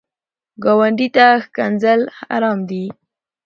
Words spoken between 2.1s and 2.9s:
حرام دي